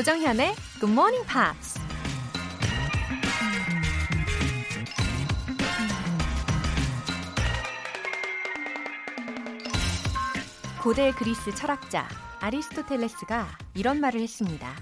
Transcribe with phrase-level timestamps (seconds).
[0.00, 1.78] 조정현의 Good Morning Pops.
[10.82, 12.08] 고대 그리스 철학자
[12.40, 14.74] 아리스토텔레스가 이런 말을 했습니다.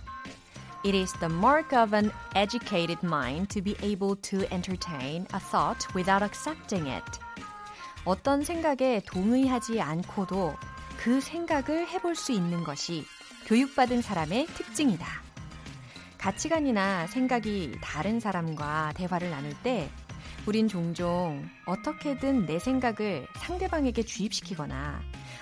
[0.85, 5.85] It is the mark of an educated mind to be able to entertain a thought
[5.97, 7.19] without accepting it.
[8.05, 10.55] 어떤 생각에 동의하지 않고도
[10.97, 13.05] 그 생각을 해볼 수 있는 것이
[13.49, 15.07] 교육받은 사람의 특징이다.
[16.19, 19.89] 가치관이나 생각이 다른 사람과 대화를 나눌 때
[20.47, 25.01] 우린 종종 어떻게든 내 생각을 상대방에게 주입시키거나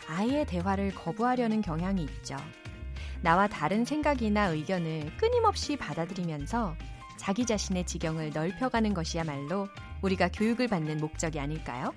[0.09, 2.37] 아예 대화를 거부하려는 경향이 있죠.
[3.23, 6.77] 나와 다른 생각이나 의견을 끊임없이 받아들이면서
[7.16, 9.66] 자기 자신의 지경을 넓혀가는 것이야말로
[10.02, 11.92] 우리가 교육을 받는 목적이 아닐까요?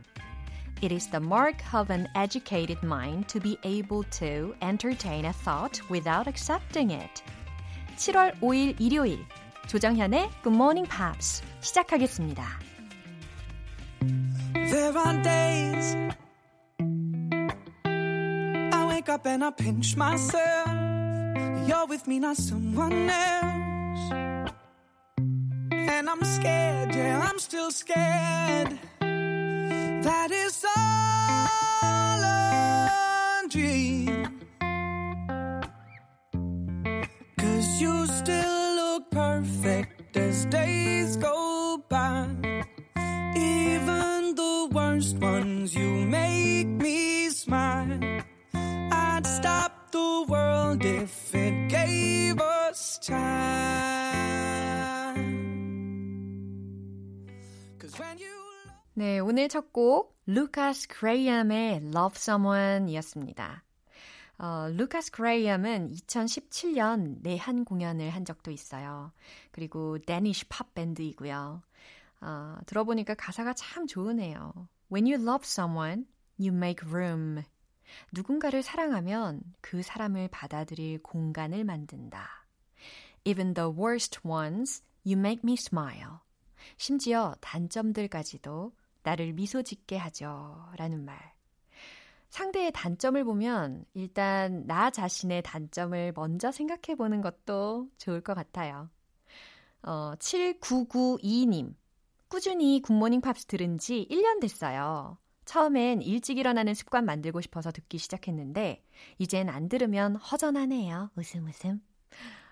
[0.82, 5.80] It is the mark of an educated mind to be able to entertain a thought
[5.88, 7.22] without accepting it.
[7.96, 9.24] 7월 5일 일요일
[9.68, 12.44] 조정현의 Good Morning Pops 시작하겠습니다.
[14.52, 15.96] There are days
[18.72, 20.68] I wake up and I pinch myself.
[21.66, 24.12] You're with me, not someone else.
[25.70, 28.78] And I'm scared, yeah, I'm still scared.
[30.01, 34.39] That is all a dream.
[37.37, 42.29] Cause you still look perfect as days go by.
[43.35, 47.99] Even the worst ones, you make me smile.
[48.53, 53.98] I'd stop the world if it gave us time.
[58.99, 63.63] 네, 오늘 첫 곡 루카스 그레이엄의 Love Someone이었습니다.
[64.39, 69.13] 어, 루카스 그레이엄은 2017년 내한 공연을 한 적도 있어요.
[69.53, 71.61] 그리고 Danish 팝 밴드이고요.
[72.19, 74.67] 어, 들어보니까 가사가 참 좋으네요.
[74.91, 76.05] When you love someone,
[76.37, 77.41] you make room.
[78.11, 82.27] 누군가를 사랑하면 그 사람을 받아들일 공간을 만든다.
[83.23, 86.17] Even the worst ones, you make me smile.
[86.75, 88.73] 심지어 단점들까지도
[89.03, 90.69] 나를 미소 짓게 하죠.
[90.77, 91.17] 라는 말.
[92.29, 98.89] 상대의 단점을 보면 일단 나 자신의 단점을 먼저 생각해 보는 것도 좋을 것 같아요.
[99.81, 101.73] 어, 7992님.
[102.27, 105.17] 꾸준히 굿모닝 팝스 들은 지 1년 됐어요.
[105.45, 108.85] 처음엔 일찍 일어나는 습관 만들고 싶어서 듣기 시작했는데,
[109.17, 111.09] 이젠 안 들으면 허전하네요.
[111.15, 111.81] 웃음 웃음.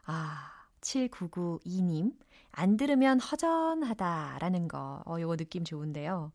[0.06, 2.14] 아, 7992님.
[2.52, 5.04] 안 들으면 허전하다라는 거.
[5.06, 6.32] 어, 요거 느낌 좋은데요.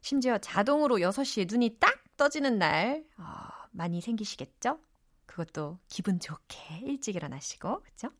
[0.00, 3.24] 심지어 자동으로 6시에 눈이 딱 떠지는 날 어,
[3.70, 4.78] 많이 생기시겠죠?
[5.26, 8.10] 그것도 기분 좋게 일찍 일어나시고 그렇죠?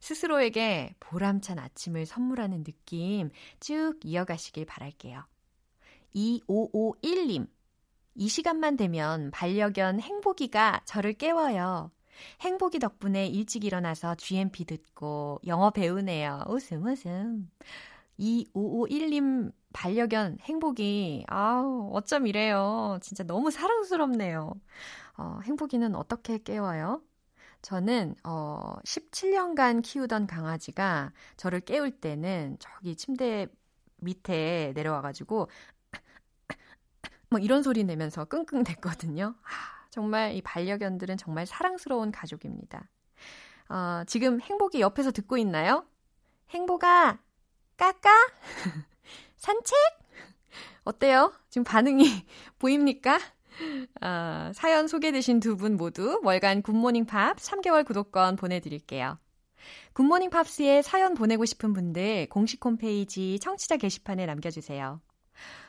[0.00, 3.30] 스스로에게 보람찬 아침을 선물하는 느낌
[3.60, 5.24] 쭉 이어가시길 바랄게요.
[6.14, 7.48] 2551님
[8.16, 11.90] 이 시간만 되면 반려견 행복이가 저를 깨워요.
[12.40, 16.44] 행복이 덕분에 일찍 일어나서 GMP 듣고 영어 배우네요.
[16.48, 17.50] 웃음 웃음.
[18.18, 22.98] 2551님 반려견 행복이 아우 어쩜 이래요.
[23.02, 24.52] 진짜 너무 사랑스럽네요.
[25.16, 27.02] 어, 행복이는 어떻게 깨워요?
[27.62, 33.46] 저는 어 17년간 키우던 강아지가 저를 깨울 때는 저기 침대
[33.96, 35.48] 밑에 내려와 가지고
[37.30, 39.34] 뭐 이런 소리 내면서 끙끙 댔거든요.
[39.42, 42.90] 아, 정말 이 반려견들은 정말 사랑스러운 가족입니다.
[43.68, 45.86] 어, 지금 행복이 옆에서 듣고 있나요?
[46.50, 47.20] 행복아,
[47.76, 48.10] 까까?
[49.36, 49.76] 산책?
[50.82, 51.32] 어때요?
[51.48, 52.04] 지금 반응이
[52.58, 53.20] 보입니까?
[54.02, 59.16] 어, 사연 소개되신 두 분 모두 월간 굿모닝 팝 3개월 구독권 보내드릴게요.
[59.92, 65.00] 굿모닝 팝스에 사연 보내고 싶은 분들 공식 홈페이지 청취자 게시판에 남겨주세요.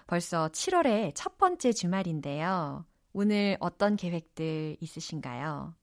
[0.08, 2.86] 벌써 7월의 첫 번째 주말인데요.
[3.18, 5.74] 오늘 어떤 계획들 있으신가요?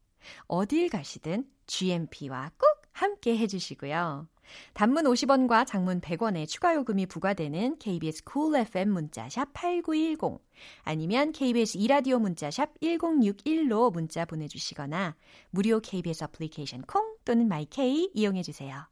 [0.48, 4.28] 어딜 가시든 GMP와 꼭 함께 해주시고요.
[4.74, 10.42] 단문 50원과 장문 100원의 추가 요금이 부과되는 KBS cool FM 문자샵 8910
[10.82, 15.16] 아니면 KBS 이라디오 문자샵 1061로 문자 보내주시거나
[15.48, 18.86] 무료 KBS 애플리케이션 콩 또는 마이케이 이용해 주세요.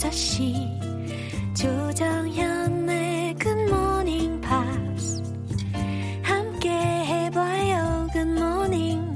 [0.00, 5.22] 6시 조정현의 굿모닝 팝스
[6.22, 9.14] 함께 해봐요 굿모닝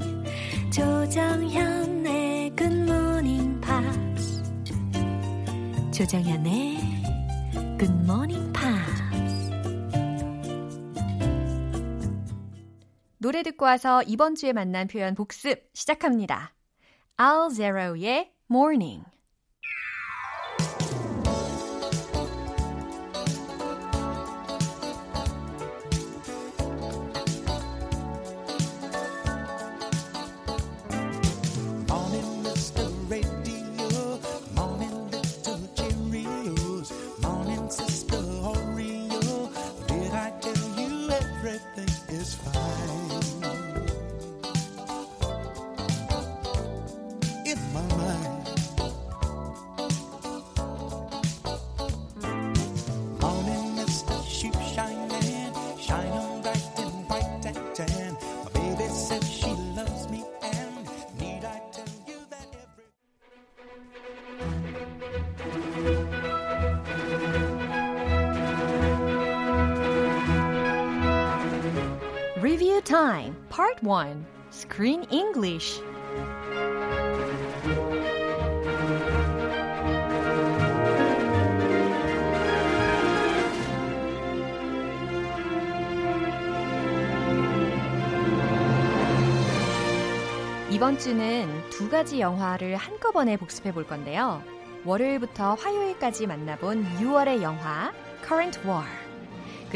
[0.71, 4.43] 조정현의 굿모닝 팝스
[5.91, 6.77] 조정현의
[7.79, 9.51] 굿모닝 팝스
[13.17, 16.53] 노래 듣고 와서 이번 주에 만난 표현 복습 시작합니다.
[17.19, 19.14] Al Zero의 Morning.
[72.85, 73.35] Time.
[73.49, 75.81] Part 1 Screen English.
[90.69, 94.43] 이번 주는 두 가지 영화를 한꺼번에 복습해 볼 건데요.
[94.85, 97.91] 월요일부터 화요일까지 만나본 6월의 영화
[98.23, 99.04] Current War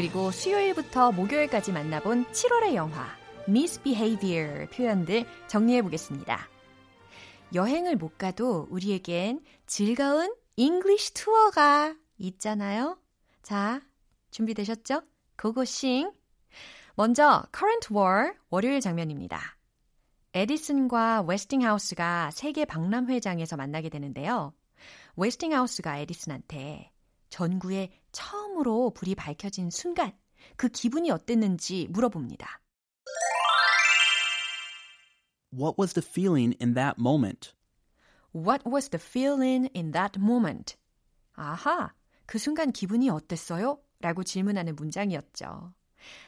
[0.00, 3.06] 그리고 수요일부터 목요일까지 만나본 7월의 영화
[3.46, 6.48] Misbehavior 표현들 정리해 보겠습니다.
[7.52, 12.98] 여행을 못 가도 우리에겐 즐거운 English 투어가 있잖아요.
[13.42, 13.82] 자,
[14.30, 15.02] 준비되셨죠?
[15.36, 16.10] 고고싱!
[16.94, 19.58] 먼저 Current War 월요일 장면입니다.
[20.32, 24.54] 에디슨과 웨스팅하우스가 세계 박람회장에서 만나게 되는데요.
[25.16, 26.90] 웨스팅하우스가 에디슨한테
[27.28, 30.12] 전구에 처음으로 불이 밝혀진 순간
[30.56, 32.60] 그 기분이 어땠는지 물어봅니다.
[35.52, 37.54] What was the feeling in that moment?
[38.32, 40.76] What was the feeling in that moment?
[41.34, 41.92] 아하,
[42.26, 43.80] 그 순간 기분이 어땠어요?
[44.00, 45.74] 라고 질문하는 문장이었죠.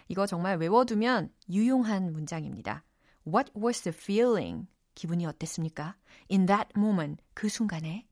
[0.08, 2.84] 이거 정말 외워두면 유용한 문장입니다.
[3.26, 4.66] What was the feeling?
[4.94, 5.96] 기분이 어땠습니까?
[6.30, 8.06] In that moment, 그 순간에.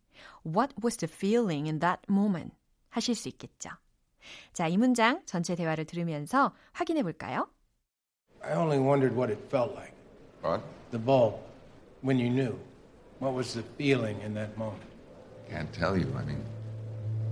[0.47, 2.55] What was the feeling in that moment?
[2.91, 3.71] 하실 수 있겠죠.
[4.53, 7.49] 자, 이 문장 전체 대화를 들으면서 확인해 볼까요?
[8.43, 9.95] I only wondered what it felt like.
[10.43, 10.63] What?
[10.91, 11.41] The bulb,
[12.03, 12.59] when you knew.
[13.21, 14.89] What was the feeling in that moment?
[15.49, 16.09] Can't tell you.
[16.17, 16.43] I mean,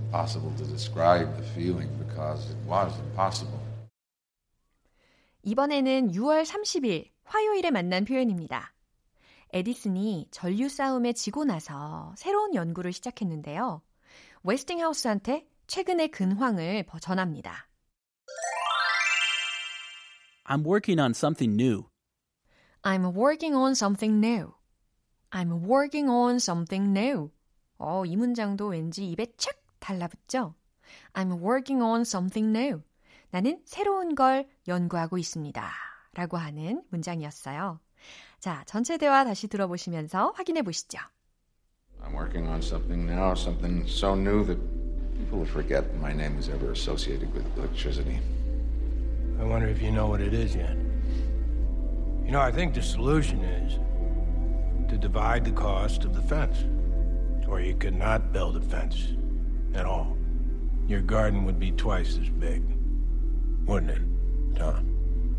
[0.05, 3.59] impossible to describe the feeling because it was impossible.
[5.43, 8.73] 이번에는 6월 30일 화요일에 만난 표현입니다.
[9.51, 13.81] 에디슨이 전류 싸움에 지고 나서 새로운 연구를 시작했는데요.
[14.43, 17.67] 웨스팅하우스한테 최근의 근황을 전합니다.
[20.45, 21.83] I'm working on something new.
[22.81, 24.53] I'm working on something new.
[25.29, 27.31] I'm working on something new.
[27.77, 30.55] 어, 이 문장도 왠지 입에 착 달라붙죠?
[31.13, 32.81] I'm working on something new.
[33.29, 35.71] 나는 새로운 걸 연구하고 있습니다.
[36.13, 37.79] 라고 하는 문장이었어요.
[38.39, 40.97] 자, 전체 대화 다시 들어보시면서 확인해 보시죠.
[42.05, 44.57] I'm working on something now, something so new that
[45.17, 48.19] people will forget my name was ever associated with electricity.
[49.39, 50.75] I wonder if you know what it is yet.
[52.25, 53.79] You know, I think the solution is
[54.89, 56.65] to divide the cost of the fence.
[57.47, 59.13] Or you could not build a fence
[59.73, 60.15] at all.
[60.87, 62.63] Your garden would be twice as big.
[63.65, 64.01] Wouldn't it,
[64.55, 65.35] Tom?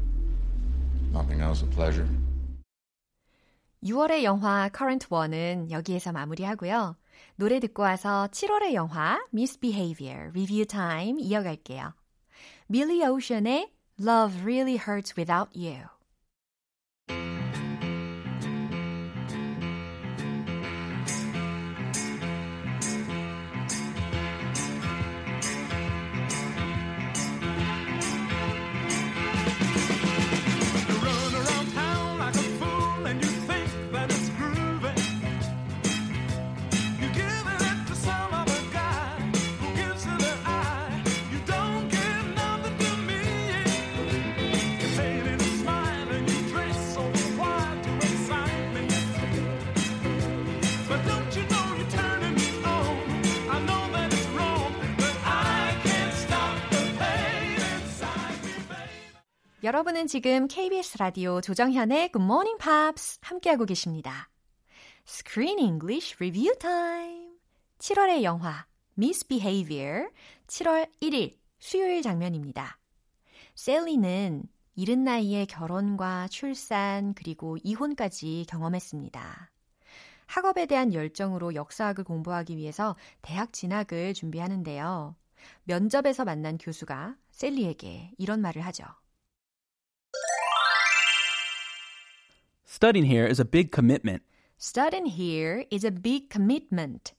[1.12, 2.08] Nothing else a pleasure.
[3.84, 6.96] 6월의 영화 Current One은 여기에서 마무리하고요.
[7.36, 11.94] 노래 듣고 와서 7월의 영화 Misbehavior Review Time 이어갈게요.
[12.70, 15.99] Billy Ocean의 Love Really Hurts Without You.
[59.70, 64.28] 여러분은 지금 KBS 라디오 조정현의 Good Morning Pops 함께하고 계십니다.
[65.06, 67.36] Screen English Review Time
[67.78, 68.66] 7월의 영화
[68.98, 70.08] Misbehavior
[70.48, 72.80] 7월 1일 수요일 장면입니다.
[73.54, 74.42] 셀리는
[74.74, 79.52] 이른 나이에 결혼과 출산 그리고 이혼까지 경험했습니다.
[80.26, 85.14] 학업에 대한 열정으로 역사학을 공부하기 위해서 대학 진학을 준비하는데요.
[85.62, 88.84] 면접에서 만난 교수가 셀리에게 이런 말을 하죠.
[92.72, 94.22] Studying here is a big commitment.
[94.56, 97.14] Studying here is a big commitment.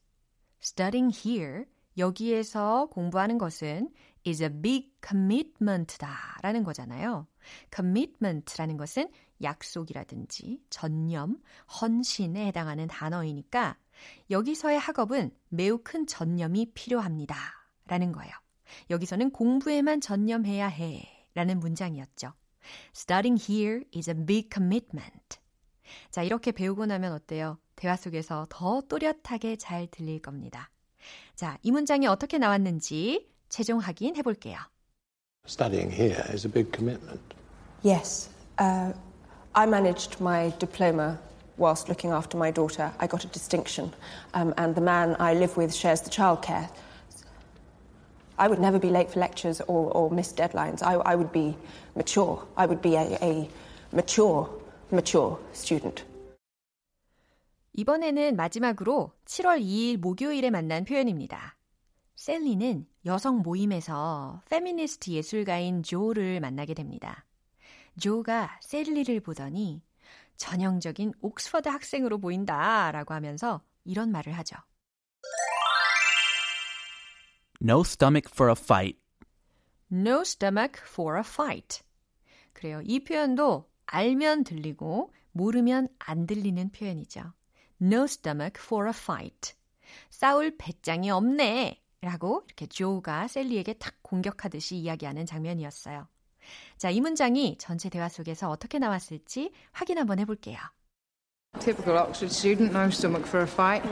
[0.61, 1.65] Studying here,
[1.97, 3.89] 여기에서 공부하는 것은
[4.25, 7.27] is a big commitment다 라는 거잖아요.
[7.75, 9.09] commitment라는 것은
[9.43, 11.41] 약속이라든지 전념,
[11.81, 13.75] 헌신에 해당하는 단어이니까
[14.29, 17.35] 여기서의 학업은 매우 큰 전념이 필요합니다.
[17.87, 18.31] 라는 거예요.
[18.89, 22.31] 여기서는 공부에만 전념해야 해 라는 문장이었죠.
[22.95, 25.40] Studying here is a big commitment.
[26.09, 27.57] 자, 이렇게 배우고 나면 어때요?
[27.75, 30.69] 대화 속에서 더 또렷하게 잘 들릴 겁니다.
[31.35, 34.57] 자, 이 문장이 어떻게 나왔는지 최종 확인 해 볼게요.
[35.47, 37.21] Studying here is a big commitment.
[37.83, 38.29] Yes.
[38.59, 38.93] Uh,
[39.53, 41.17] I managed my diploma
[41.57, 42.91] whilst looking after my daughter.
[42.99, 43.91] I got a distinction,
[44.33, 46.69] um, and the man I live with shares the childcare.
[48.37, 50.81] I would never be late for lectures or, or miss deadlines.
[50.81, 51.55] I, I would be
[51.95, 52.41] mature.
[52.55, 53.49] I would be a, a
[53.91, 54.49] mature,
[54.91, 56.05] mature student.
[57.73, 61.57] 이번에는 마지막으로 7월 2일 목요일에 만난 표현입니다.
[62.15, 67.25] 셀리는 여성 모임에서 페미니스트 예술가인 조를 만나게 됩니다.
[67.99, 69.81] 조가 셀리를 보더니
[70.37, 74.57] 전형적인 옥스퍼드 학생으로 보인다 라고 하면서 이런 말을 하죠.
[77.61, 78.99] No stomach for a fight.
[79.91, 81.83] No stomach for a fight.
[82.53, 82.81] 그래요.
[82.83, 87.33] 이 표현도 알면 들리고 모르면 안 들리는 표현이죠.
[87.81, 89.53] No stomach for a fight.
[90.09, 91.77] 싸울 배짱이 없네.
[92.01, 96.07] 라고 이렇게 조가 셀리에게 탁 공격하듯이 이야기하는 장면이었어요.
[96.77, 100.57] 자, 이 문장이 전체 대화 속에서 어떻게 나왔을지 확인 한번 해볼게요.
[101.59, 103.83] Typical Oxford student, no stomach for a fight.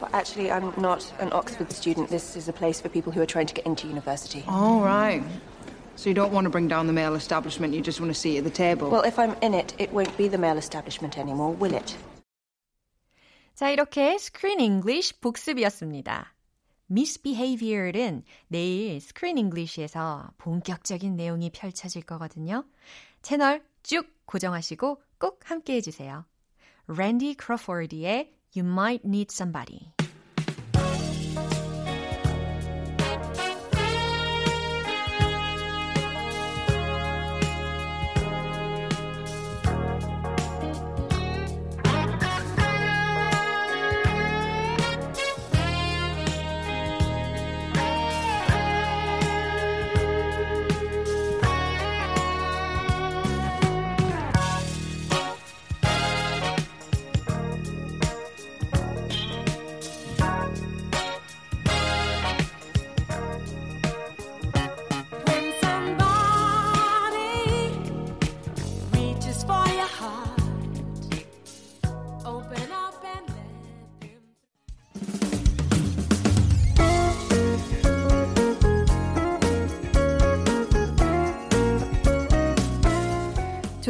[0.00, 2.10] But actually, I'm not an Oxford student.
[2.10, 4.44] This is a place for people who are trying to get into university.
[4.48, 5.22] All right.
[5.98, 8.38] So you don't want to bring down the male establishment, you just want to see
[8.38, 8.88] at the table.
[8.88, 11.96] Well, if I'm in it, it won't be the male establishment anymore, will it?
[13.56, 16.32] 자, 이렇게 Screen English 복습이었습니다.
[16.88, 22.64] misbehavior은 내일 Screen English에서 본격적인 내용이 펼쳐질 거거든요.
[23.20, 26.24] 채널 쭉 고정하시고 꼭 함께 해주세요.
[26.86, 29.97] 랜디 크로포드의 You Might Need Somebody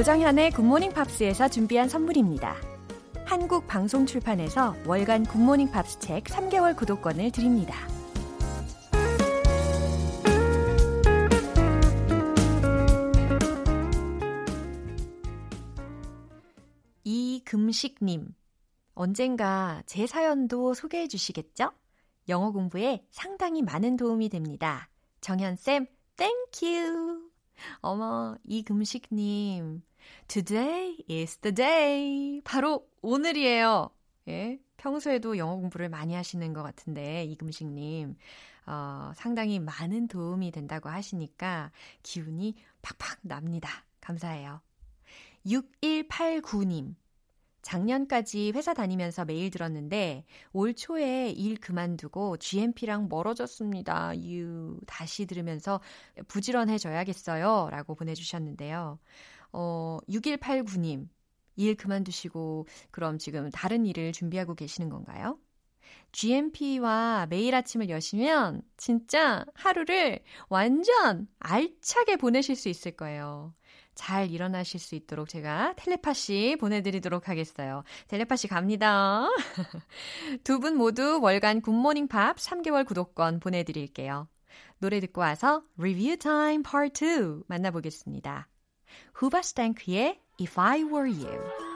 [0.08, 2.56] 조정현의 굿모닝 팝스에서 준비한 선물입니다.
[3.26, 7.76] 한국 방송 출판에서 월간 굿모닝 팝스 책 3개월 구독권을 드립니다.
[17.04, 18.34] 이금식님,
[18.94, 21.70] 언젠가 제 사연도 소개해 주시겠죠?
[22.30, 24.88] 영어 공부에 상당히 많은 도움이 됩니다.
[25.20, 25.86] 정현쌤,
[26.16, 27.28] thank you!
[27.82, 29.82] 어머, 이금식님,
[30.28, 32.40] today is the day.
[32.44, 33.90] 바로 오늘이에요.
[34.28, 38.16] 예, 평소에도 영어 공부를 많이 하시는 것 같은데, 이금식님,
[38.66, 41.72] 어, 상당히 많은 도움이 된다고 하시니까
[42.02, 43.84] 기운이 팍팍 납니다.
[44.00, 44.60] 감사해요.
[45.46, 46.94] 6189님,
[47.62, 54.18] 작년까지 회사 다니면서 매일 들었는데 올 초에 일 그만두고 GMP랑 멀어졌습니다.
[54.22, 55.80] 유 다시 들으면서
[56.28, 57.68] 부지런해져야겠어요.
[57.70, 58.98] 라고 보내주셨는데요.
[59.52, 61.08] 어, 6189님
[61.56, 65.38] 일 그만두시고 그럼 지금 다른 일을 준비하고 계시는 건가요?
[66.12, 73.54] GMP와 매일 아침을 여시면 진짜 하루를 완전 알차게 보내실 수 있을 거예요.
[73.94, 77.82] 잘 일어나실 수 있도록 제가 텔레파시 보내드리도록 하겠어요.
[78.08, 79.28] 텔레파시 갑니다.
[80.44, 84.28] 두 분 모두 월간 굿모닝 팝스 3개월 구독권 보내드릴게요.
[84.78, 88.48] 노래 듣고 와서 리뷰 타임 파트 2 만나보겠습니다.
[89.15, 91.66] 후바스탱크의 If I Were You.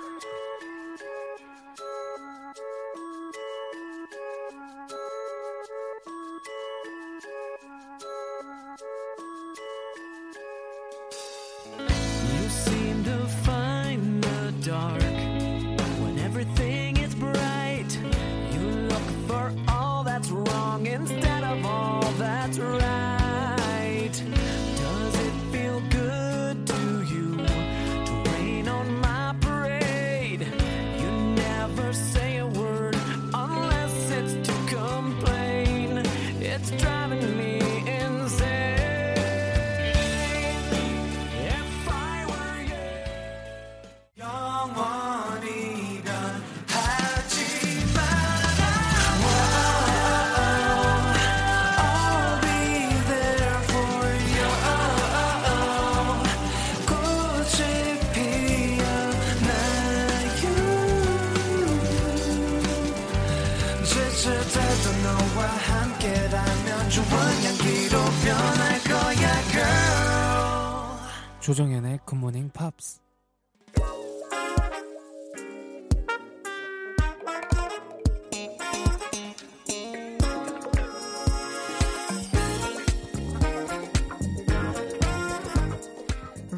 [71.41, 72.99] 조정연의 굿모닝 팝스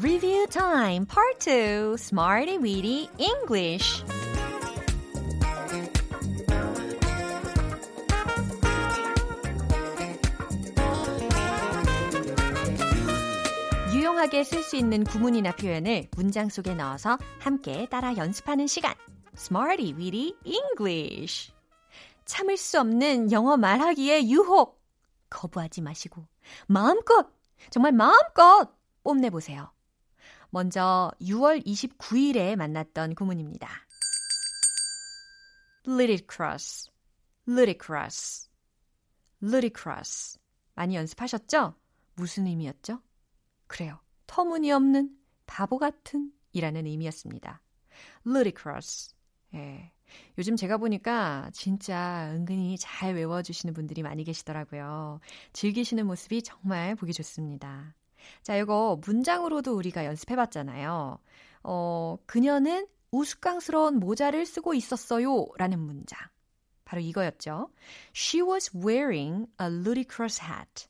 [0.02, 4.02] Review time, part 2, Smarty Weedy English.
[13.95, 18.93] 유용하게 쓸 수 있는 구문이나 표현을 문장 속에 넣어서 함께 따라 연습하는 시간.
[19.37, 21.53] Smarty Weedy English.
[22.25, 24.83] 참을 수 없는 영어 말하기의 유혹.
[25.29, 26.27] 거부하지 마시고
[26.67, 27.29] 마음껏,
[27.69, 28.69] 정말 마음껏
[29.01, 29.71] 뽐내보세요.
[30.49, 33.69] 먼저 6월 29일에 만났던 구문입니다.
[35.87, 36.91] ludicrous,
[37.47, 38.49] ludicrous,
[39.41, 40.37] ludicrous.
[40.73, 41.75] 많이 연습하셨죠?
[42.15, 42.99] 무슨 의미였죠?
[43.67, 43.99] 그래요.
[44.27, 47.61] 터무니없는, 바보 같은 이라는 의미였습니다.
[48.25, 49.15] ludicrous.
[49.53, 49.91] 예.
[50.37, 55.19] 요즘 제가 보니까 진짜 은근히 잘 외워주시는 분들이 많이 계시더라고요.
[55.53, 57.95] 즐기시는 모습이 정말 보기 좋습니다.
[58.41, 61.19] 자, 이거 문장으로도 우리가 연습해 봤잖아요.
[61.63, 65.47] 어, 그녀는 우스꽝스러운 모자를 쓰고 있었어요.
[65.57, 66.19] 라는 문장.
[66.83, 67.69] 바로 이거였죠.
[68.15, 70.87] She was wearing a ludicrous hat.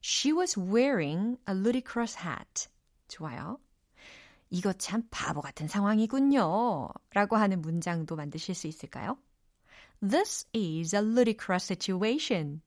[0.00, 2.68] She was wearing a ludicrous hat.
[3.08, 3.58] 좋아요.
[4.50, 6.88] 이거 참 바보 같은 상황이군요.
[7.12, 9.18] 라고 하는 문장도 만드실 수 있을까요?
[10.00, 12.62] This is a ludicrous situation.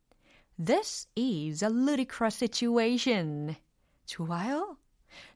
[0.63, 3.56] This is a ludicrous situation.
[4.06, 4.78] 좋아요.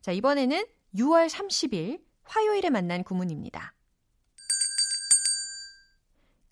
[0.01, 3.74] 자, 이번에는 6월 30일 화요일에 만난 구문입니다.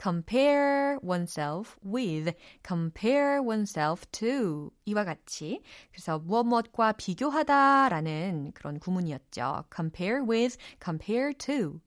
[0.04, 2.34] Compare oneself with,
[2.66, 5.62] compare oneself to 이와 같이
[5.92, 9.66] 그래서 무엇 무엇과 비교하다라는 그런 구문이었죠.
[9.74, 11.80] compare with, compare to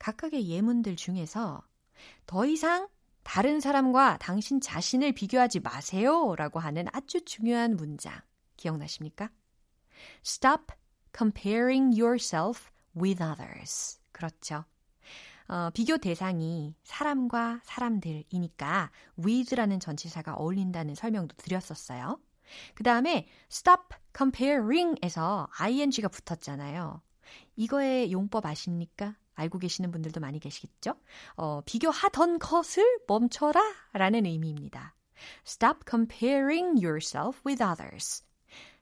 [0.00, 1.62] 각각의 예문들 중에서
[2.26, 2.88] 더 이상
[3.22, 8.20] 다른 사람과 당신 자신을 비교하지 마세요 라고 하는 아주 중요한 문장
[8.56, 9.30] 기억나십니까?
[10.24, 10.74] Stop
[11.16, 14.00] comparing yourself with others.
[14.10, 14.64] 그렇죠.
[15.50, 22.20] 어, 비교 대상이 사람과 사람들이니까 with라는 전치사가 어울린다는 설명도 드렸었어요.
[22.76, 23.82] 그 다음에 stop
[24.16, 27.02] comparing에서 ing가 붙었잖아요.
[27.56, 29.16] 이거의 용법 아십니까?
[29.34, 30.94] 알고 계시는 분들도 많이 계시겠죠?
[31.34, 33.60] 어, 비교하던 것을 멈춰라
[33.92, 34.94] 라는 의미입니다.
[35.44, 38.22] Stop comparing yourself with others.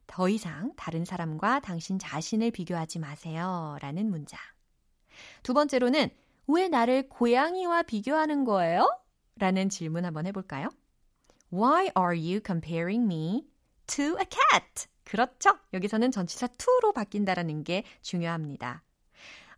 [0.06, 4.38] 더 이상 다른 사람과 당신 자신을 비교하지 마세요 라는 문장.
[5.42, 6.10] 두 번째로는
[6.48, 8.88] 왜 나를 고양이와 비교하는 거예요?
[9.36, 10.70] 라는 질문 한번 해볼까요?
[11.52, 13.46] Why are you comparing me
[13.86, 14.88] to a cat?
[15.04, 15.58] 그렇죠.
[15.72, 18.82] 여기서는 전치사 to로 바뀐다라는 게 중요합니다.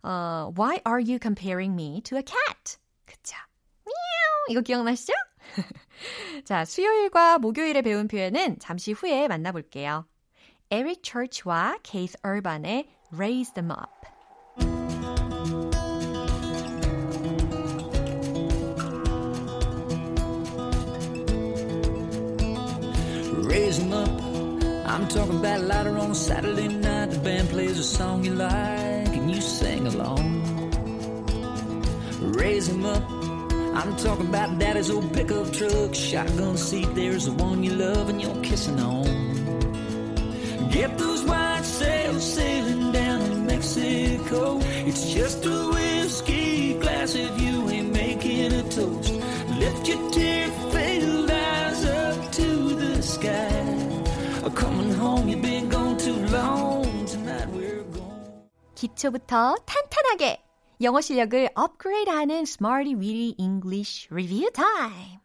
[0.03, 2.77] 어, why are you comparing me to a cat?
[3.05, 3.37] 그쵸.
[3.85, 4.45] 미야우.
[4.49, 5.13] 이거 기억나시죠?
[6.45, 10.05] 자, 수요일과 목요일에 배운 표현은 잠시 후에 만나볼게요.
[10.69, 14.10] 에릭 처치와 케이스 얼반의 Raise Them Up.
[24.91, 27.11] I'm talking about later on a Saturday night.
[27.11, 30.25] The band plays a song you like and you sing along.
[32.19, 33.03] Raise 'em up.
[33.79, 36.89] I'm talking about daddy's old pickup truck, shotgun seat.
[36.93, 39.07] There's the one you love and you're kissing on.
[40.71, 44.59] Get those white sails sailing down Mexican Mexico.
[44.89, 49.20] It's just a whiskey glass if you ain't making a toast.
[59.01, 60.43] 기초부터 탄탄하게
[60.81, 65.19] 영어 실력을 업그레이드하는 Smarty Weedy English Review Time.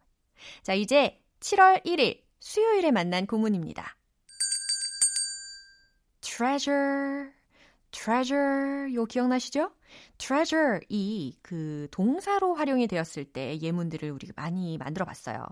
[0.62, 3.96] 자, 이제 7월 1일 수요일에 만난 구문입니다.
[6.22, 7.30] treasure,
[7.90, 9.70] treasure, 요 기억나시죠?
[10.16, 15.44] treasure 이 그 동사로 활용이 되었을 때 예문들을 우리가 많이 만들어 봤어요.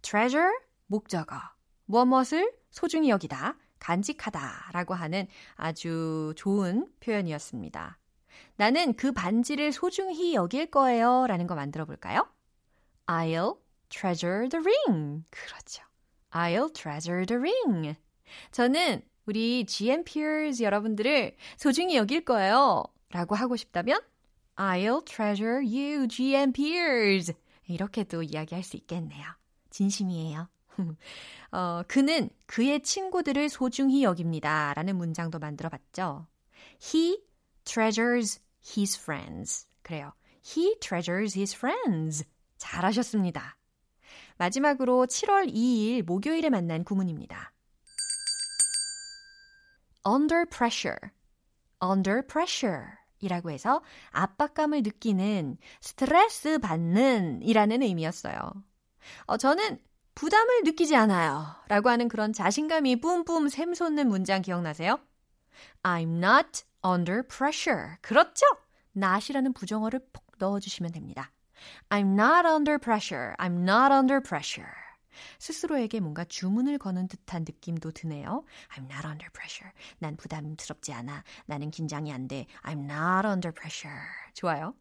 [0.00, 0.52] treasure,
[0.86, 1.36] 목적어.
[1.84, 7.98] 무엇을 소중히 여기다, 간직하다 라고 하는 아주 좋은 표현이었습니다.
[8.56, 12.28] 나는 그 반지를 소중히 여길 거예요 라는 거 만들어 볼까요?
[13.06, 15.24] I'll treasure the ring.
[15.30, 15.82] 그렇죠.
[16.30, 17.96] I'll treasure the ring.
[18.52, 22.84] 저는 우리 GM peers 여러분들을 소중히 여길 거예요.
[23.10, 24.00] 라고 하고 싶다면
[24.56, 27.32] I'll treasure you, GM peers.
[27.66, 29.24] 이렇게도 이야기할 수 있겠네요.
[29.70, 30.48] 진심이에요.
[31.52, 34.74] 어, 그는 그의 친구들을 소중히 여깁니다.
[34.74, 36.26] 라는 문장도 만들어 봤죠.
[36.82, 37.22] He
[37.64, 38.40] treasures
[38.76, 39.66] his friends.
[39.82, 40.12] 그래요.
[40.44, 42.24] He treasures his friends.
[42.58, 43.56] 잘하셨습니다.
[44.38, 47.52] 마지막으로 7월 2일 목요일에 만난 구문입니다.
[50.06, 50.98] under pressure,
[51.82, 52.86] under pressure
[53.20, 58.38] 이라고 해서 압박감을 느끼는, 스트레스 받는 이라는 의미였어요.
[59.26, 59.78] 어, 저는
[60.18, 61.46] 부담을 느끼지 않아요.
[61.68, 64.98] 라고 하는 그런 자신감이 뿜뿜 샘솟는 문장 기억나세요?
[65.84, 67.94] I'm not under pressure.
[68.00, 68.44] 그렇죠?
[68.96, 71.30] not이라는 부정어를 푹 넣어주시면 됩니다.
[71.90, 73.36] I'm not under pressure.
[73.38, 74.68] I'm not under pressure.
[75.38, 78.44] 스스로에게 뭔가 주문을 거는 듯한 느낌도 드네요.
[78.74, 79.72] I'm not under pressure.
[80.00, 81.22] 난 부담스럽지 않아.
[81.46, 82.46] 나는 긴장이 안 돼.
[82.64, 84.02] I'm not under pressure.
[84.34, 84.74] 좋아요.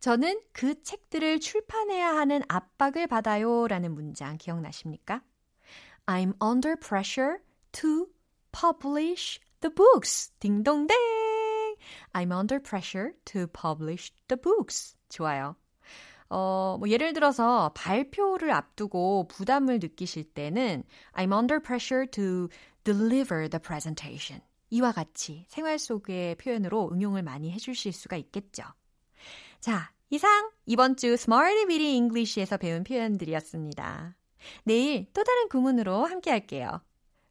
[0.00, 3.66] 저는 그 책들을 출판해야 하는 압박을 받아요.
[3.68, 5.22] 라는 문장 기억나십니까?
[6.06, 7.38] I'm under pressure
[7.72, 8.06] to
[8.52, 10.30] publish the books.
[10.40, 10.96] 딩동댕!
[12.12, 14.96] I'm under pressure to publish the books.
[15.08, 15.56] 좋아요.
[16.28, 20.82] 어, 뭐 예를 들어서 발표를 앞두고 부담을 느끼실 때는
[21.12, 22.48] I'm under pressure to
[22.84, 24.42] deliver the presentation.
[24.70, 28.64] 이와 같이 생활 속의 표현으로 응용을 많이 해주실 수가 있겠죠.
[29.62, 34.16] 자, 이상 이번 주 Smarty Bitty English에서 배운 표현들이었습니다.
[34.64, 36.82] 내일 또 다른 구문으로 함께 할게요.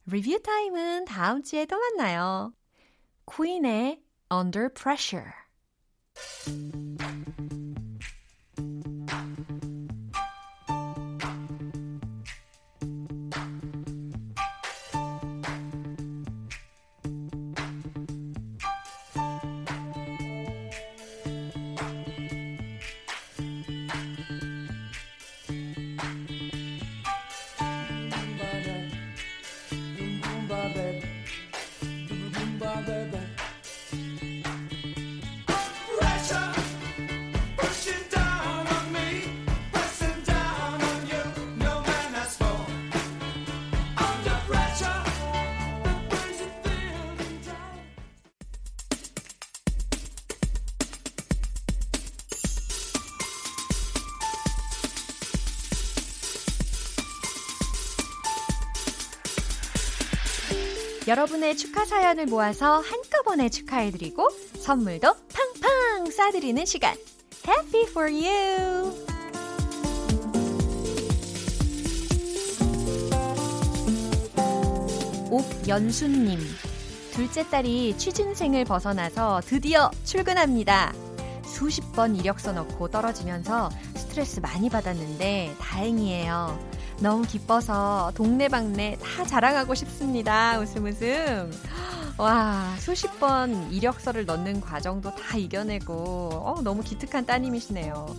[0.06, 2.54] 리뷰 타임은 다음 주에 또 만나요.
[3.30, 4.70] 퀸의 Under.
[4.74, 5.30] Pressure
[61.12, 64.30] 여러분의 축하 사연을 모아서 한꺼번에 축하해드리고
[64.62, 66.95] 선물도 팡팡 쏴드리는 시간.
[67.45, 69.06] Happy for you!
[75.30, 76.39] 옥연수님.
[77.12, 80.93] 둘째 딸이 취준생을 벗어나서 드디어 출근합니다.
[81.43, 86.81] 수십 번 이력서 넣고 떨어지면서 스트레스 많이 받았는데 다행이에요.
[87.02, 90.60] 너무 기뻐서 동네방네 다 자랑하고 싶습니다.
[90.60, 91.52] 웃음 웃음.
[92.18, 95.94] 와, 수십 번 이력서를 넣는 과정도 다 이겨내고,
[96.32, 98.16] 어, 너무 기특한 따님이시네요.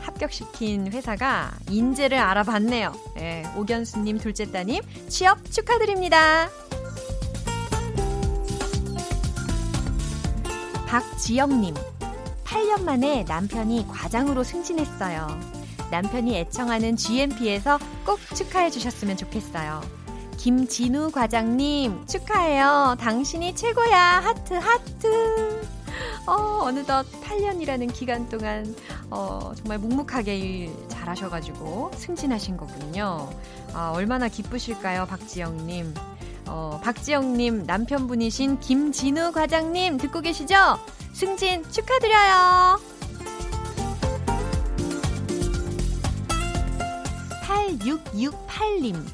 [0.00, 2.92] 합격시킨 회사가 인재를 알아봤네요.
[3.18, 6.48] 예, 오견수님 둘째 따님 취업 축하드립니다.
[10.88, 11.74] 박지영님,
[12.44, 15.63] 8년 만에 남편이 과장으로 승진했어요.
[15.94, 19.80] 남편이 애청하는 GMP에서 꼭 축하해 주셨으면 좋겠어요.
[20.38, 22.96] 김진우 과장님, 축하해요.
[22.98, 23.96] 당신이 최고야.
[24.24, 25.62] 하트, 하트.
[26.26, 28.74] 어, 어느덧 8년이라는 기간 동안,
[29.08, 33.30] 어, 정말 묵묵하게 일 잘하셔가지고 승진하신 거군요.
[33.72, 35.94] 아, 얼마나 기쁘실까요, 박지영님.
[36.46, 40.56] 어, 박지영님 남편분이신 김진우 과장님 듣고 계시죠?
[41.12, 42.93] 승진 축하드려요.
[47.78, 49.04] 8668님.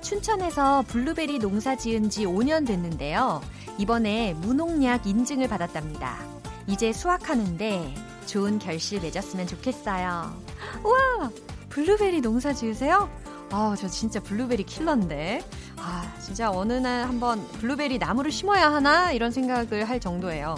[0.00, 3.40] 춘천에서 블루베리 농사 지은 지 5년 됐는데요.
[3.78, 6.18] 이번에 무농약 인증을 받았답니다.
[6.66, 7.94] 이제 수확하는데
[8.26, 10.40] 좋은 결실 맺었으면 좋겠어요.
[10.84, 11.30] 우와!
[11.68, 13.10] 블루베리 농사 지으세요?
[13.50, 15.44] 아, 저 진짜 블루베리 킬러인데.
[15.76, 19.12] 아, 진짜 어느 날 한번 블루베리 나무를 심어야 하나?
[19.12, 20.56] 이런 생각을 할 정도예요.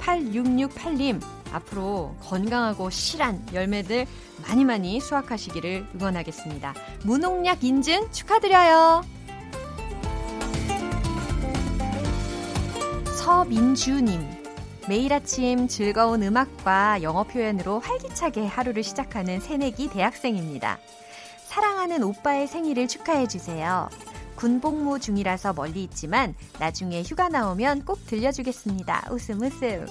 [0.00, 1.20] 8668님,
[1.54, 4.06] 앞으로 건강하고 실한 열매들
[4.46, 6.74] 많이 많이 수확하시기를 응원하겠습니다.
[7.04, 9.02] 무농약 인증 축하드려요.
[13.16, 14.20] 서민주님.
[14.86, 20.78] 매일 아침 즐거운 음악과 영어 표현으로 활기차게 하루를 시작하는 새내기 대학생입니다.
[21.46, 23.88] 사랑하는 오빠의 생일을 축하해주세요.
[24.36, 29.08] 군복무 중이라서 멀리 있지만 나중에 휴가 나오면 꼭 들려주겠습니다.
[29.10, 29.86] 웃음 웃음.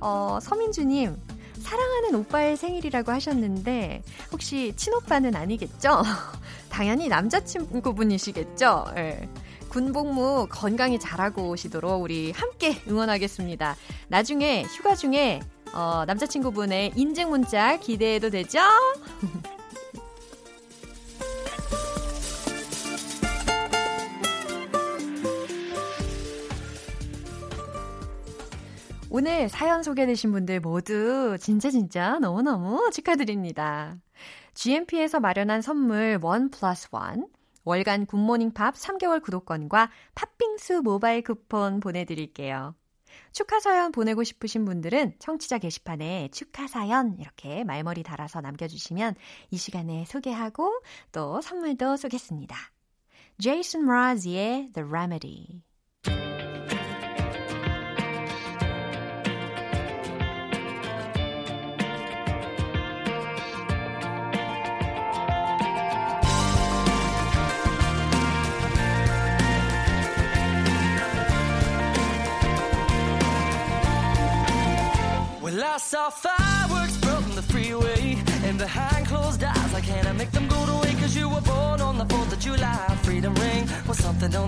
[0.00, 1.16] 어, 서민주님,
[1.60, 4.02] 사랑하는 오빠의 생일이라고 하셨는데
[4.32, 6.02] 혹시 친오빠는 아니겠죠?
[6.68, 8.86] 당연히 남자친구분이시겠죠?
[8.96, 9.28] 예.
[9.68, 13.76] 군복무 건강히 잘하고 오시도록 우리 함께 응원하겠습니다.
[14.08, 15.40] 나중에 휴가 중에
[15.72, 18.60] 어, 남자친구분의 인증 문자 기대해도 되죠?
[29.22, 33.96] 오늘 사연 소개되신 분들 모두 진짜 진짜 너무너무 축하드립니다.
[34.54, 37.28] GMP에서 마련한 선물 one plus one
[37.62, 42.74] 월간 굿모닝 팝스 3개월 구독권과 팥빙수 모바일 쿠폰 보내드릴게요.
[43.30, 49.14] 축하 사연 보내고 싶으신 분들은 청취자 게시판에 축하 사연 이렇게 말머리 달아서 남겨주시면
[49.52, 50.82] 이 시간에 소개하고
[51.12, 52.56] 또 선물도 쏘겠습니다.
[53.38, 55.62] 제이슨 므라즈의 The Remedy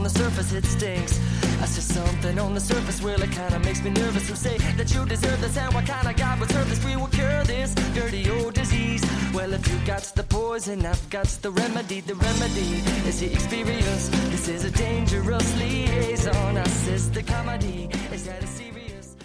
[0.03, 1.19] the surface, it stinks.
[1.62, 4.93] I see something on the surface, well, it kinda makes me nervous to say that
[4.93, 5.58] you deserve this.
[5.58, 6.84] And what kind of God would serve this?
[6.84, 9.03] We will cure this dirty old disease.
[9.34, 12.01] Well, if you got the poison, I've got the remedy.
[12.01, 14.10] The remedy is the experience.
[14.32, 16.58] This is a dangerous liaison.
[16.58, 17.89] I says the comedy.
[18.13, 19.15] Is that a serious?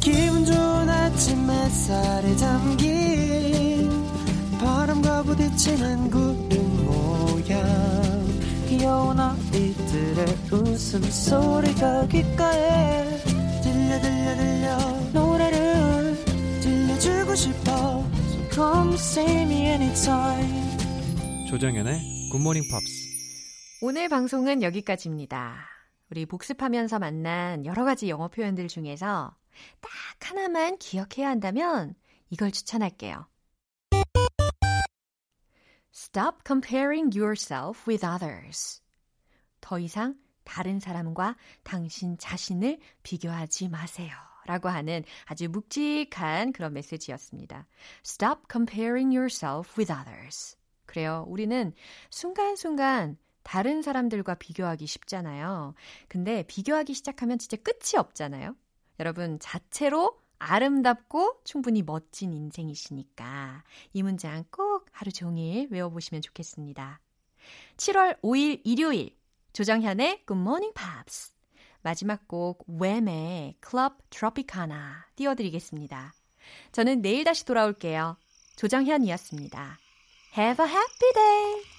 [0.00, 3.90] 기분 좋은 아침 햇살에 담긴
[4.58, 8.03] 바람과 부딪히는 구름 모양
[8.77, 13.05] 귀여운 아이들의 웃음소리가 귓가에
[13.63, 14.77] 들려 들려 들려
[15.13, 16.25] 노래를
[16.61, 23.05] 들려주고 싶어 So come see me anytime 조정연의 굿모닝 팝스.
[23.81, 25.55] 오늘 방송은 여기까지입니다.
[26.11, 29.37] 우리 복습하면서 만난 여러 가지 영어 표현들 중에서
[29.79, 31.95] 딱 하나만 기억해야 한다면
[32.29, 33.25] 이걸 추천할게요.
[35.95, 38.81] Stop comparing yourself with others.
[39.61, 44.11] 더 이상 다른 사람과 당신 자신을 비교하지 마세요.
[44.45, 47.65] 라고 하는 아주 묵직한 그런 메시지였습니다.
[48.03, 50.57] Stop comparing yourself with others.
[50.85, 51.23] 그래요.
[51.29, 51.71] 우리는
[52.09, 55.75] 순간순간 다른 사람들과 비교하기 쉽잖아요.
[56.09, 58.53] 근데 비교하기 시작하면 진짜 끝이 없잖아요.
[58.99, 66.99] 여러분, 자체로 아름답고 충분히 멋진 인생이시니까 이 문장 꼭 하루 종일 외워보시면 좋겠습니다.
[67.77, 69.15] 7월 5일 일요일
[69.53, 71.33] 조정현의 Good Morning Pops
[71.81, 74.79] 마지막 곡 웸의 Club Tropicana
[75.15, 76.13] 띄워드리겠습니다.
[76.71, 78.17] 저는 내일 다시 돌아올게요.
[78.55, 79.77] 조정현이었습니다.
[80.37, 81.74] Have a happy day!